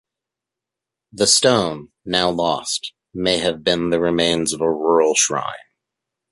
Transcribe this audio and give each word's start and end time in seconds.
The 1.13 1.27
stone, 1.27 1.89
now 2.05 2.31
lost, 2.31 2.93
may 3.13 3.37
have 3.37 3.63
been 3.63 3.91
the 3.91 3.99
remains 4.01 4.51
of 4.51 4.59
a 4.59 4.67
rural 4.67 5.13
shrine. 5.13 5.53